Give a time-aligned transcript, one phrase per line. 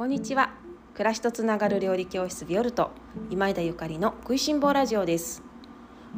[0.00, 0.54] こんにちは。
[0.94, 2.90] 暮らしとつながる料理教室ビオルト
[3.28, 5.42] 今枝ゆかりの食いしん坊ラジオです。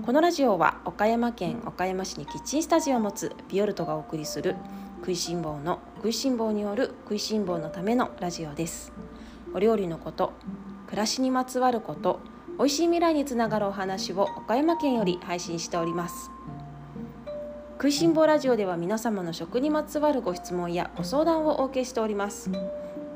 [0.06, 4.54] このラジオは岡山県岡山市にキッチンスタジオを持つビオルトがお送りする
[5.00, 8.92] 食いしん坊の食いしん坊による食いしん坊のためのラジオです。
[9.52, 10.32] お料理のこと
[10.86, 12.20] 暮らしにまつわること
[12.58, 16.30] 美味しい未来につながるお話を岡山県より配信しております。
[17.72, 22.48] 食いしん坊ラジオでは皆様の食にまつわるご質問やご相談をお受けしております。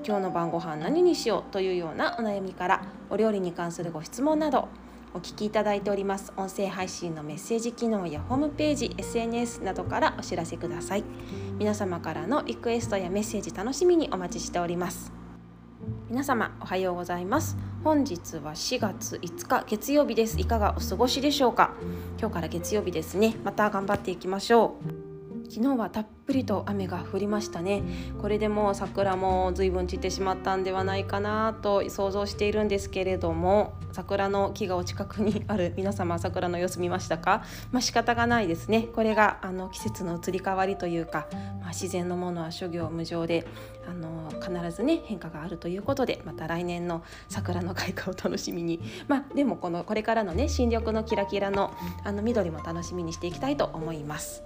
[0.06, 4.68] 今日の晩ご飯何にしようというようなお悩みからお料理に関するご質問など
[5.14, 6.32] お聞きいただいております。
[6.36, 11.04] 音声配信のメッセージ機能やホームページ SNS などからお知らせください。
[11.58, 15.12] 皆様からのリクエストやメッセージ楽しみにお待ちしております。
[16.08, 17.56] 皆様おはようございます。
[17.82, 20.38] 本日は4月5日月曜日です。
[20.38, 21.72] いかがお過ごしでしょうか？
[22.20, 23.34] 今日から月曜日ですね。
[23.42, 25.50] また頑張っていきましょう。
[25.50, 27.82] 昨日はたっぷりと雨が降りましたね。
[28.20, 37.44] これでもう桜も随分散ってしまったんではないかなと想像しているんですけれども桜の木がお近くにある 皆様桜の様子見ましたか？
[37.70, 38.88] まあ、仕方がないですね。
[38.94, 41.28] これがあの季節の移り変わりというか、
[41.60, 43.46] まあ、自然のものは諸行無常で
[43.88, 48.80] あの必ずね変化があるということでまた来年の桜の開花を楽しみに。
[49.06, 54.42] まあでもこのこれからのね新緑のキラキラのあの緑も楽しみにしていきたいと思います。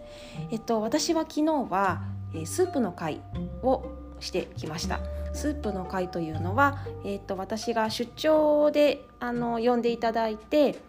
[0.51, 2.03] えっと私は昨日は、
[2.35, 3.21] えスープの会
[3.63, 3.85] を
[4.21, 5.01] してきました。
[5.33, 10.81] スープの会というのは、えーと、私が出張であの呼んでいただいて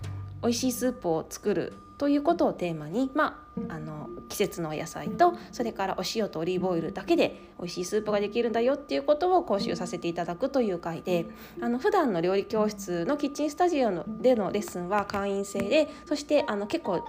[0.42, 11.28] 美味しいスープを作るということをテーマに、まあ、あの季節のお野菜とそれからお塩とオリーブオイルだけで美味しいスープができるんだよっていうことを講習させていただくという回で
[11.62, 17.06] あの普段の料理教室のキッチンスタジオのでのレッスンは会員制でそしてあの結構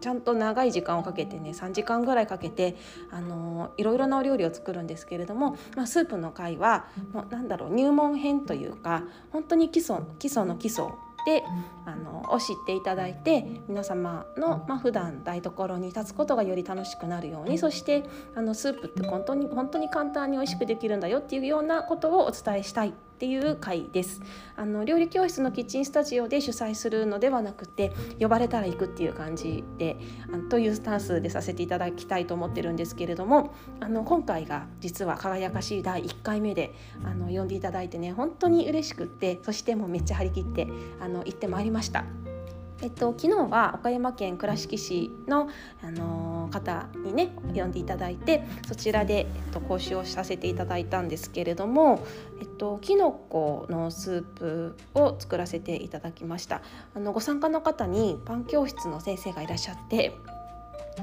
[0.00, 2.76] ちゃんと長い時間をかけてね3時間ぐらいかけて
[3.10, 9.02] あのいろいろなお料理を作るんですけれども、まあ、スープの回はもうなんだろう入門編というか
[9.32, 10.86] 本当に基礎基礎の基礎
[11.24, 11.44] で
[11.84, 18.04] あのを知っていただいて皆様の、まあ、普段台所に立つことがより楽しくなるようにそして
[18.34, 24.22] あのスープって本当に本当に簡単に美味しくできるんだよっていうようなことをお伝えしたいっていう回です
[24.56, 29.98] あの料理教室のキッチンスタジオで主催するのではなくて呼ばれたら行くっていう感じで
[30.32, 40.66] あというスタンスでさせていただきたいと思ってるんですけれどもあの今回が実は輝かしい第1回目であの呼んでいただいてね本当に嬉しくってそしてもうめっちゃ張り切って
[40.98, 42.06] あの行ってまいりました。
[42.82, 45.48] えっと、昨日は岡山県倉敷市の、
[45.82, 52.06] あのー、方にね呼んでいただいてそちらで、えっと、講習をさせていただいたんですけれども、
[52.40, 56.62] えっと、きのこのスープを作らせていただきました。
[56.94, 60.16] あのご参加の方にパン教室の先生がいらっしゃって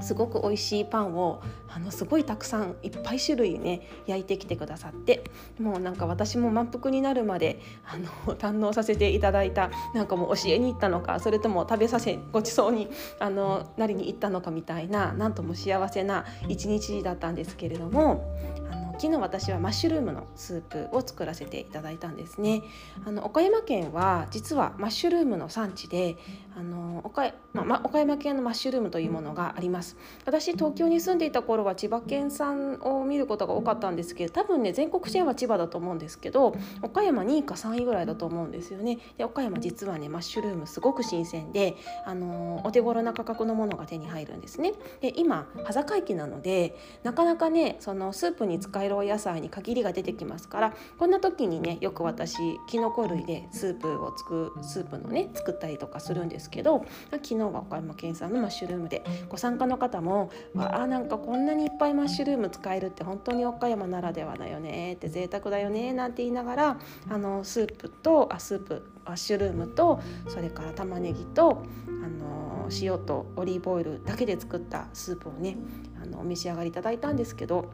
[0.01, 5.23] すごく美味しいパンをあのすごいたくさんいっぱい種類ね焼いてきてくださって
[5.59, 18.33] もうなんか私も満腹になるまであの 堪能させていただいたなんかもう教えに行ったのかそれとも食べさせごちそうにあのなりに行ったのかみたいななんとも幸せな一日だったんですけれども
[18.71, 22.63] あ昨日私はマッシュルームのスープを作らせていただいたんですね。
[23.05, 26.17] あの岡山県は実はマッシュルームの産地で
[26.57, 29.97] あの岡,、ま岡山県のマッシュルームというものがあります。
[30.25, 38.97] 私東京に住んでいた頃は千葉県産を見ることが多かったんですけど多分ね全国チェーンは千葉だと思うんですけど岡山2位か3位ぐらいだと思うんですよね。
[39.17, 41.75] で岡山実はねマッシュルームすごく新鮮で
[42.05, 44.73] あのお手頃な価格のものが手に入るんですね。
[45.01, 52.37] で今端境期なのでなかなかねそのスープに使えるお野菜に限りが出てきますからこんな時にねよく私
[52.67, 66.77] きのこ類でスープを作スープのね作ったりとかするんですですけど昨日は岡山県産のマッシュルームでご参加の方も「わあなんかこんなにいっぱいマッシュルーム使えるって本当に岡山ならではだよね」って贅沢だよねなんて言いながら
[67.09, 75.57] あのスープとあスープマッシュルームとそれから玉ねぎとあの塩とオリーブオイルだけで作ったスープをね
[76.01, 77.69] あのお召し上がりいただいたんですけど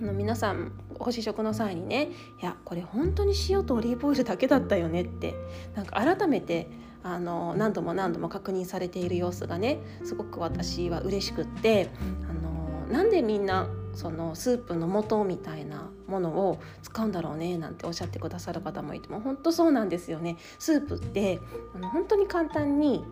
[0.00, 2.10] あの皆さんご試食の際にね
[2.40, 5.34] いやこれ本当に塩とオリーブオイルだけだったよねって
[5.74, 6.68] なんか改めて
[7.02, 11.90] あの何度も何度も確認されている様子がねすごく私は嬉しくって
[12.28, 20.36] あのなんでみんなそのスープの素みたいなものを使うんだろうねなんておっしゃってくださる方もいても本当そうなんですよね。
[20.58, 21.40] スープって
[21.74, 23.04] あの本当に簡単に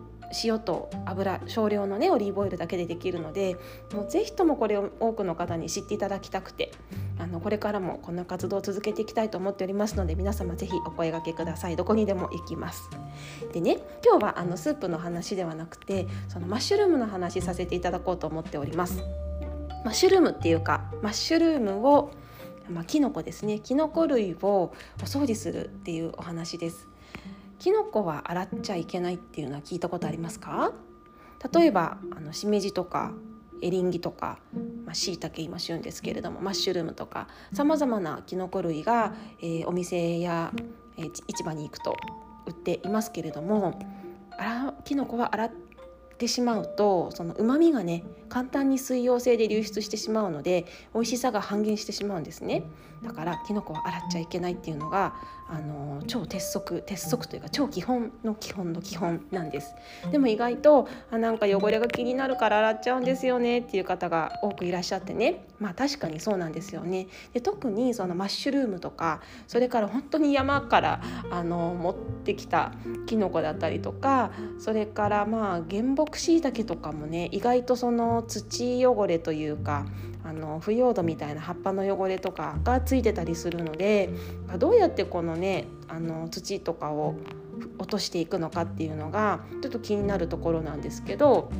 [0.43, 3.57] 塩と油少量のねオリーブオイルだけでできるので
[3.93, 6.71] もうぜひともこれを多くの方に知っていただきたくて
[7.19, 11.75] あのこれからもこんな活動を続けていきたいと思っておりますので皆様ぜひお声がけください。
[11.75, 12.89] どこにでも行きます。
[13.53, 19.03] でね今日はあのスープの話ではなくてそのマッシュルームの話させていただこうと思っております。
[19.85, 22.11] マッシュルームっていうかマッシュルームを
[22.69, 23.59] まあ、キノコですね。
[23.59, 24.73] キノコ類をお
[25.03, 26.87] 掃除するっていうお話です。
[27.59, 30.73] キノコは洗っちゃいけないっていうのは聞いたことありますか？
[31.53, 33.11] 例えばあのしめじとか
[33.61, 34.39] エリンギとか
[34.91, 40.51] しいたけ今旬ですけれどもマッシュルームとかさまざまなきのこ類が、えー、お店や、
[40.97, 41.95] えー、市場に行くと
[42.45, 43.79] 売っていますけれども
[44.83, 45.51] きのこは洗っ
[46.17, 52.63] てしまうとその旨味がね簡単に水溶性で流出してしまうので美味しさが半減してしまうんですね。
[53.03, 55.13] だからきのこは洗っちゃいけないっていうのが
[55.53, 59.75] あの超鉄則鉄則というか超基本の基本の基本なんです。
[60.11, 65.45] でも意外とあなんか汚れが気になるから洗っちゃうんですよねっていう方が多くいらっしゃってね。
[65.59, 67.07] まあ確かにそうなんですよね。
[67.33, 72.71] で特にそのマッシュルームとかそれから本当に山からあの持ってきた
[73.05, 79.85] きのこだったりとかそれからまあ原木しいたけとかもね意外とその土汚れというか
[80.25, 84.09] あの腐葉土みたいな葉っぱの汚れとかがついてたりするので
[84.57, 87.15] どうやってこのねあの土とかを
[87.77, 91.51] 落としていくのかっていうのがちょっと気になるところなんですけど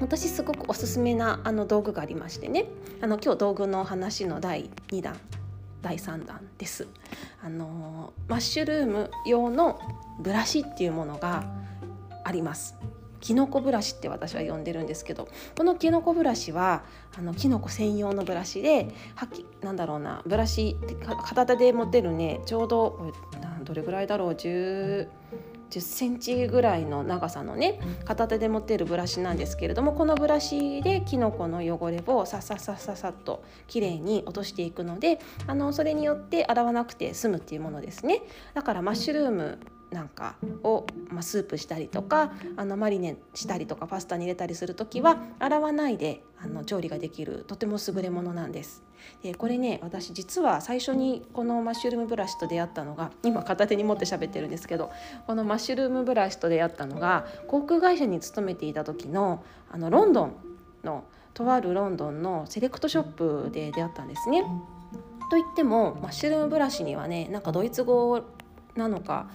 [0.00, 2.66] 私すごくおすすめなあの道具がありましてね
[3.00, 5.16] あの今日道具の話の第2弾
[5.82, 6.86] 第3弾です。
[7.42, 9.80] あのマッシュルーム用の
[10.20, 11.44] ブラシっていうものが
[12.24, 12.76] あります。
[13.22, 16.82] キノコブラシって私は呼んでるんですけどこのキノコブラシは
[17.16, 20.76] あのキノコ専用のブラシではきなんだろうなブラシ
[21.24, 23.12] 片手で持てるねちょうど
[23.62, 25.08] どれぐらいだろう10
[25.70, 38.22] 10センチぐらいの長さのね片手で持っているブラシなんですけれどもこのブラシでキノコの汚れをさささささっときれいに落としていくのであのそれによって洗わなくて済むっていうものですね。
[38.52, 39.58] だからマッシュルーム
[39.92, 48.82] なんかを、まあ、スープしたりとかあのマリネしたりとかパスタに入れたりする時は洗わないであの調理ができるとても優れものなんです。
[49.22, 54.92] でこれね私実は最初にこのマッシュルームブラシと出会ったのが今片手に持って喋ってるんですけど
[55.26, 60.36] このマッシュルームブラシと出会ったのが航空会社に勤めていた時のあのロンドン
[60.84, 61.04] の
[61.34, 64.44] とあるロンドンのセレクトショップで出会ったんですね。
[65.30, 68.22] といってもマッシュルームブラシにはねなんかドイツ語
[68.76, 69.28] なのか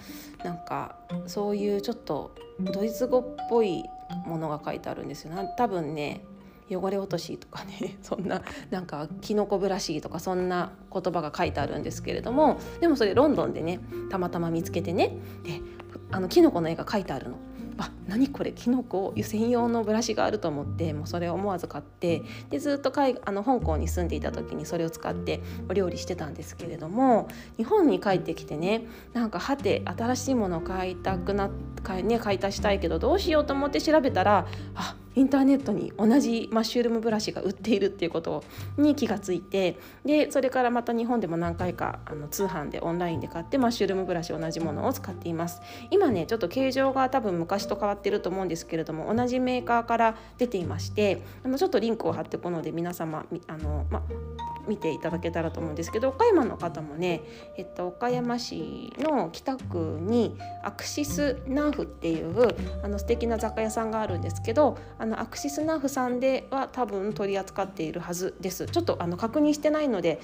[0.44, 0.96] なんか
[1.26, 3.84] そういうちょっとドイツ語っぽい
[4.26, 6.24] ものが書いてあるんですよ多分ね
[6.70, 13.80] 汚れ落としとかね そんななんかキノコブラシとかそんな言葉が書いてあるんですけれどもでもそれロンドンでね
[14.10, 15.60] たまたま見つけてねで
[16.10, 17.36] あのキノコの絵が書いてあるの。
[17.78, 31.50] あ何これキノコ湯煎用のブラシがあると思ってもうそれを思わず買ってでずっと海あの香港に住んでいた時にそれを使ってお料理してたんですけれども日本に帰ってきてねなんかはて新しいものを買いたくな
[31.82, 38.44] 買い,、ね、買い足したいけどどうしようと思って調べたらあインターネットに同じマッシュルームブラシが売っているっていうこと
[38.76, 45.60] に気がついてでそれからまた日本でも何回かあの通販でオンラインで買ってマッシュルームブラシ同じものを使っています。
[45.90, 54.04] 今ねちょっと形状が多分昔と変わってると思うんですけれども同じメーカーから出ていましてあのちょっとリンクを貼ってこので皆様あの、ま、
[54.68, 57.22] 見ていただけたらと思うんですけど岡山の方もね、
[57.56, 68.66] えっと、岡山市の北区にアクシスナーフっていうあの素敵な雑貨屋さんがあるんですけどあのアクシスナーフさんでは多分取り扱っているはずです。
[68.66, 70.20] ちょっとあの確認してないので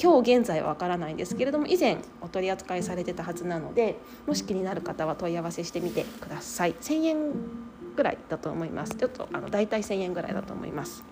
[0.00, 6.74] 今日現在はわからないんですけれども以前お取り扱いされてたはずなのでもし気になる方は問い合わせしてみてください。
[6.74, 7.18] 1000円
[7.96, 8.94] ぐらいだと思います。
[8.94, 11.02] ちょっとあの大体1000円ぐらいだと思います。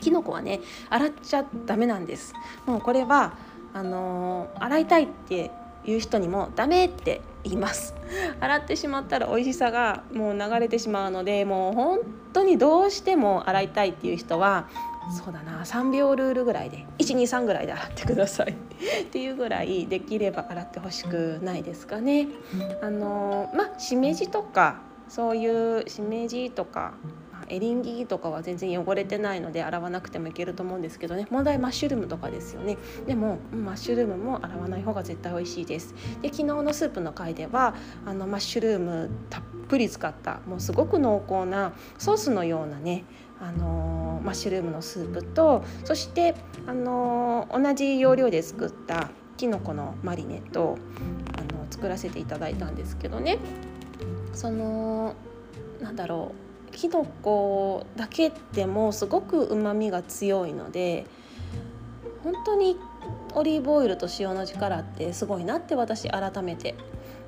[0.00, 2.34] キノコはね洗っちゃダメなんです。
[2.66, 3.34] もうこれは
[3.72, 5.50] あのー、洗いたいって
[5.84, 7.94] いう人にもダメって言います。
[8.40, 11.98] 洗ってしまったら美味しさがもう流れてしまうのでもう本
[12.32, 14.66] 当にどうしても洗いたいっていう人は
[15.24, 18.52] そうだな3秒ルールぐらいで123ぐらいで洗ってください。
[19.02, 22.28] っていうぐらいできれば洗ってほしくないですかね。
[22.82, 24.76] あのまあしめじとか
[25.08, 26.92] そういうしめじとか
[27.50, 31.26] エリンギとかは全然汚れてないので洗わなくてもいけると思うんですけどね。
[31.30, 32.78] 問題マッシュルームとかですよね。
[33.06, 35.94] でもマッシュルームも洗わない方が絶対美味しいです。
[36.22, 37.74] で昨日のスープの回では
[38.06, 43.04] あのマッシュルームたっぷり使ったもうすごく濃厚なソースのようなね
[43.40, 46.34] あのマッシュルームのスープとそして
[46.66, 50.76] あの同じ要領で作ったきのこのマリネと
[51.38, 53.38] あの作らせていただいたんですけどね。
[54.32, 55.14] その
[55.80, 56.49] なんだろう。
[56.72, 61.06] きのこだけでもすごくうまみが強いので
[62.22, 62.76] 本当に
[63.34, 66.74] オリーブオイルと塩の力ってすごいなって私改めて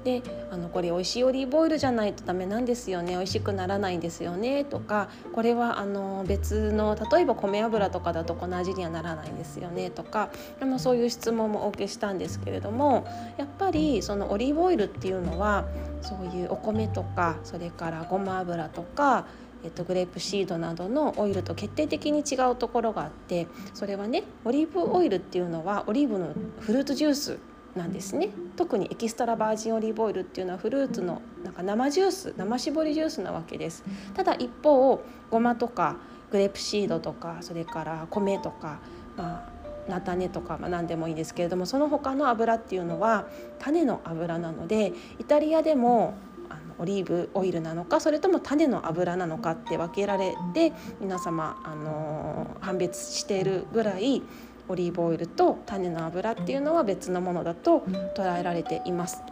[0.04, 3.12] であのこれ美味しいオリーブオイルじゃないとダメなんですよね。
[3.12, 4.64] 美味しくならないんですよね。
[4.64, 9.90] とかこれはあの別の例えば米油とかだとこの味にはならないんですよね。
[9.90, 10.30] とか
[10.60, 13.06] あのそういう質問もお受けしたんですけれども
[13.36, 15.66] やっぱりそのオリーブオイルっていうのは
[16.00, 19.26] そういうお米とかそれからごま油とか
[19.64, 27.38] えっと、グレープシードなどのオイルと決定的に違うところがあってそれはねオリーブオイルっていうのはオリーブのフルーツジュース
[27.76, 28.30] なんですね。
[28.56, 33.82] 特にエキストラバージンオリーブオイルっていうのはフルーツのなんか生ジュース生搾りジュースなわけです。
[34.14, 35.96] ただ一方ごまとか
[36.30, 38.80] グレープシードとかそれから米とか
[39.16, 39.52] まあ
[39.88, 43.26] 菜種とか、まあ、何でもいいですけれどもその他の油っていうのは
[43.58, 46.14] 種の油なのでイタリアでも
[46.48, 54.22] あのオリーブオイルなのかそれとも種の油なのかって分けられて皆様、あの判別しているぐらい
[54.68, 57.80] オリーブオイルと種の油っていうのは別のものだと
[58.16, 59.22] 捉えられています。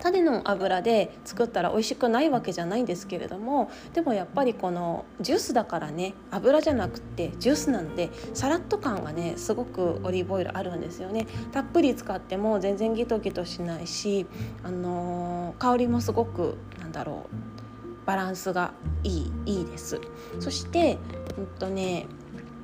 [0.00, 14.26] 種の油で作ったら美味しくないわけじゃないんですけれどもでもやっぱりこのジュースだからね油じゃなくてジュースなのでサラッと感がねすごくオリーブオイルあるんですよねたっぷり使っても全然ギトギトしないし、
[14.62, 18.72] あのー、香りもすごくなんだろうバランスが
[19.04, 20.00] いいいいです
[20.40, 20.98] そして、
[21.36, 22.06] うんとね、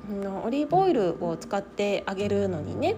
[0.09, 2.95] のオリーブオイルを使ってあげるのにね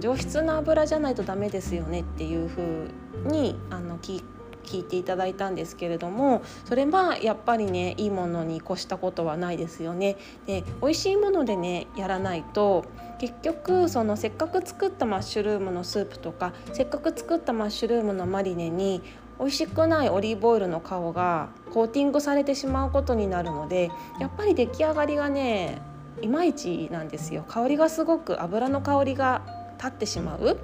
[0.00, 2.88] 上質な油じゃないとダメですよねっていう風
[3.30, 4.22] にあの聞
[4.64, 10.16] 聞いていただいたんですけれどもそれはやっぱりねいいものに越したことはないですよね。
[10.46, 12.84] で美味しいものでねやらないと
[13.18, 19.02] 結局そのせっかく作ったマッシュルームのスープとかせっかく作ったマッシュルームのマリネに
[19.38, 23.90] 美味しくないオリーブオイルの顔がコーティングされてしまうことになるので
[24.20, 25.82] やっぱり出来上がりがね
[26.22, 27.44] いまいちなんですよ。
[27.48, 29.42] 香りがすごく油の香りが
[29.76, 30.58] 立ってしまう。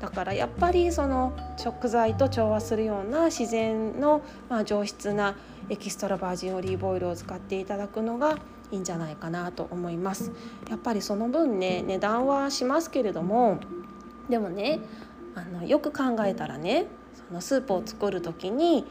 [0.00, 5.36] だからやっぱりその食材と調和するような自然の、まあ、上質な
[5.70, 8.36] エキストラバージンオリーブオイルを使っていただくのが
[8.70, 10.32] いいんじゃないかなと思います。
[10.68, 13.60] やっぱりその分ね値段はしますけれども
[14.28, 14.80] でもね
[15.36, 16.86] あのよく考えたらね
[17.28, 18.84] そのスープを作る時に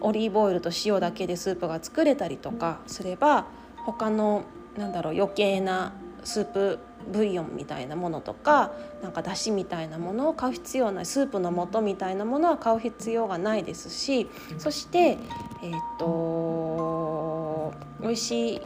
[0.00, 3.46] オリーブオイルと塩だけでスープが作れたりとかすれば
[3.84, 4.44] 他の
[4.76, 5.92] なんだろう余計な
[6.24, 6.78] スープ
[7.10, 14.28] ブイヨンみたいなものとかなんかだしみたいなものを買う必要ないスープの素みたいなものは買う必要がないですし
[14.58, 15.18] そして
[15.62, 18.62] えっ、と美味しい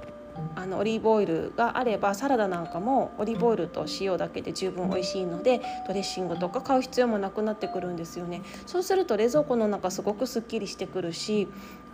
[0.54, 11.48] あのオリーブオイルがあればサラダなんかもオリーブオイルと塩だけで十分美味しいのでドレッシングとか買う必要もなくなってくるんですよねそうすると冷蔵庫の中すごくすっきりしてくるし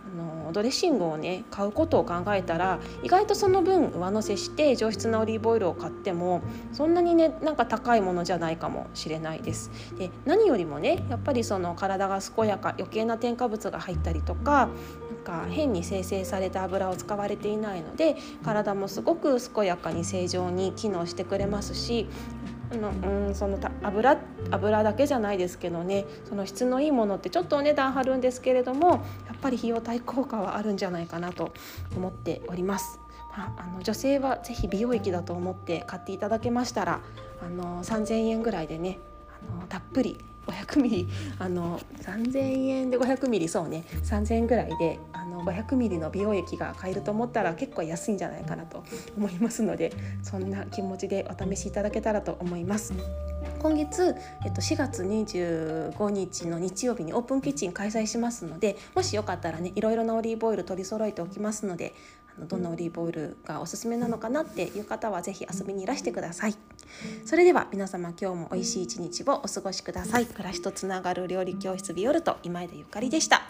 [0.05, 6.41] あのドレッシングをね買うことを考えたら意外とその分上乗せして上質なオリーブオイルを買っても
[6.73, 9.71] そんなにねなんか高いものじゃないかもしれないです。
[9.97, 14.69] で何よりもねやっぱりその体が健やか余計な添加物が入ったりとか
[15.25, 22.07] か変に生成された油を使われていないので体もすごく健やかに正常に機能してくれますし
[22.71, 24.17] のうんその油
[24.51, 28.97] 油だけじゃないですけどねその質のいいものってちょっとお値段張るんですけれどもや
[29.33, 31.53] っぱり費用対効果はあるんじゃないかなと
[31.95, 32.99] 思っております。
[33.37, 37.01] まあ、あの女性はぜひ美容液だと思って買っていただけましたら
[37.41, 38.99] あの3000円ぐらいでね
[39.51, 40.17] あのたっぷり
[40.47, 48.83] 500ミリあの3000円で500ミリそうね3000円ぐらいであの500ミリの美容液が買えると思ったら結構安いんじゃないかなと
[49.17, 49.91] 思いますので
[50.21, 52.93] そんな気持ちでお試しいただけたらと思います。
[53.59, 61.95] 今月、えっと、4月25日の日曜日にオープンキッチン開催しますのでもしよかったらねいろいろなオリーブオイル取り揃えておきますので
[62.37, 66.55] あのどんなオリーブオイルがおすすめなのかなっていう方は是非遊びにいらしてください。
[67.25, 70.25] それでは皆様今日も美味しい一日をお過ごしください。
[70.27, 73.41] 暮らしとつながる料理教室ビオルト今枝ゆかりでした。